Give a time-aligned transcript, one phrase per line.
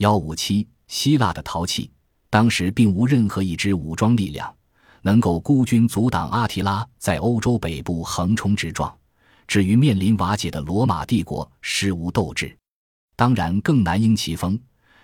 [0.00, 1.90] 幺五七，希腊的陶器，
[2.30, 4.50] 当时并无任何一支武装力量
[5.02, 8.90] 能够孤军阻挡阿提拉在欧洲北部横冲直撞，
[9.46, 12.56] 至于面临瓦解的罗马帝国，实无斗志。
[13.14, 14.58] 当然更难应其风。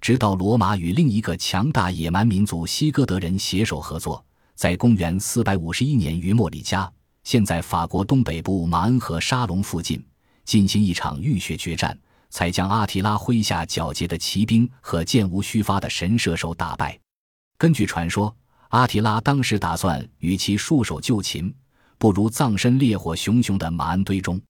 [0.00, 4.24] 直到罗马与另一个强大野蛮民族西哥德人携手合作，
[4.56, 10.04] 在公元四百五十一年于莫里加（现在法国东北部马恩河沙龙附近）
[10.44, 11.96] 进行一场浴血决战。
[12.30, 16.98] 才将阿提拉麾下皎洁的骑兵和箭无虚发的神射手打败。
[17.58, 18.34] 根据传说，
[18.68, 21.54] 阿提拉当时打算与其束手就擒，
[21.98, 24.40] 不如葬身烈火熊熊的马鞍堆中。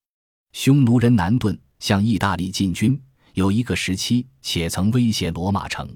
[0.52, 3.00] 匈奴人南顿向意大利进军，
[3.34, 5.88] 有一个时期且曾威胁罗马城。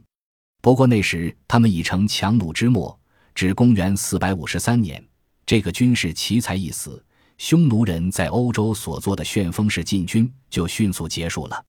[0.62, 2.98] 不过那时他们已成强弩之末。
[3.34, 5.04] 至公元453年，
[5.44, 7.04] 这个军事奇才一死，
[7.36, 11.64] 匈奴人在欧洲所做的旋风式进军就迅速结束了。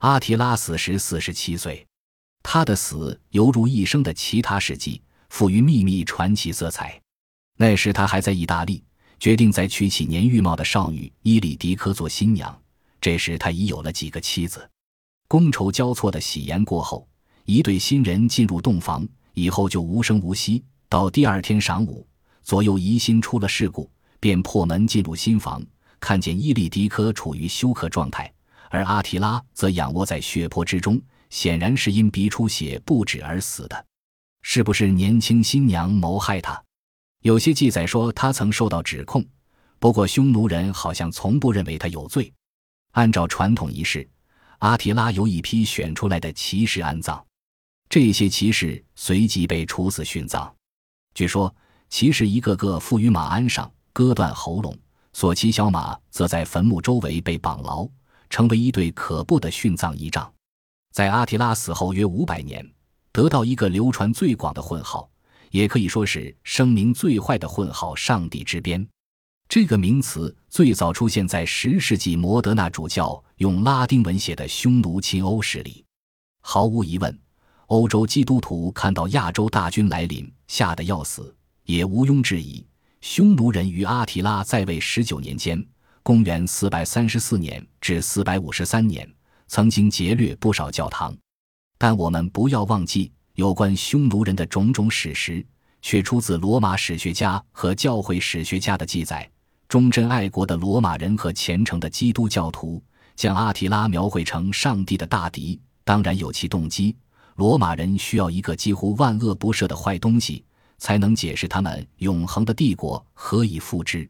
[0.00, 1.86] 阿提拉死时四十七岁，
[2.42, 6.98] 他的死犹如一生的其他事迹，赋予秘密传奇色彩。
[7.58, 8.82] 那时他还在意大利，
[9.18, 12.58] 决定再娶起年玉貌的少女伊里迪科做新娘。
[12.98, 14.66] 这时他已有了几个妻子。
[15.28, 17.06] 觥筹交错的喜宴过后，
[17.44, 20.64] 一对新人进入洞房，以后就无声无息。
[20.88, 22.08] 到第二天晌午，
[22.42, 25.62] 左右疑心出了事故，便破门进入新房，
[26.00, 28.32] 看见伊里迪科处于休克状态。
[28.70, 33.86] 而阿提拉则仰卧在血泊之中，显然是因鼻出血不止而死的。
[34.42, 36.62] 是不是年轻新娘谋害他？
[37.22, 39.22] 有些记载说他曾受到指控，
[39.78, 42.32] 不过匈奴人好像从不认为他有罪。
[42.92, 44.08] 按照传统仪式，
[44.60, 47.22] 阿提拉由一批选出来的骑士安葬，
[47.88, 50.50] 这些骑士随即被处死殉葬。
[51.12, 51.54] 据说
[51.88, 54.78] 骑士一个个附于马鞍上，割断喉咙，
[55.12, 57.86] 所骑小马则在坟墓周围被绑牢。
[58.30, 60.32] 成为一对可怖的殉葬仪仗，
[60.92, 62.66] 在阿提拉死后约五百年，
[63.12, 65.10] 得到一个流传最广的混号，
[65.50, 68.88] 也可以说是声名最坏的混号“上帝之鞭”。
[69.48, 75.84] 这个名词最早出现在十世纪摩德纳主教用拉丁文写的匈奴侵欧史里。
[76.40, 77.18] 毫无疑问，
[77.66, 82.64] 欧洲基督徒看到亚洲大军来临，吓得要死，也毋庸置疑，
[83.00, 85.66] 匈奴人于阿提拉在位十九年间。
[86.02, 89.08] 公元四百三十四年至四百五十三年，
[89.48, 91.14] 曾经劫掠不少教堂，
[91.76, 95.44] 但我们不要忘记，有关匈奴人的种种史实，
[95.82, 99.30] 却出自罗马史学家和教会史学家的记载。
[99.68, 102.82] 忠贞爱国的罗马人和虔诚的基督教徒
[103.14, 106.96] 将阿提拉描绘成上帝的大敌，当然有其动机。
[107.36, 110.44] 罗马人需要一个几乎万恶不赦的坏东西，
[110.78, 114.08] 才能解释他们永恒的帝国何以复之。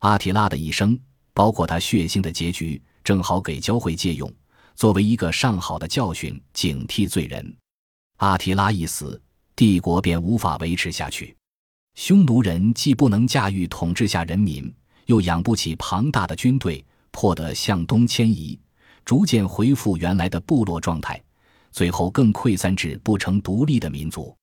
[0.00, 0.98] 阿提拉的一生。
[1.34, 4.32] 包括他血腥的结局，正好给教会借用，
[4.74, 7.56] 作为一个上好的教训，警惕罪人。
[8.18, 9.20] 阿提拉一死，
[9.56, 11.36] 帝国便无法维持下去。
[11.94, 14.72] 匈奴人既不能驾驭统治下人民，
[15.06, 18.58] 又养不起庞大的军队，迫得向东迁移，
[19.04, 21.22] 逐渐恢复原来的部落状态，
[21.70, 24.34] 最后更溃散至不成独立的民族。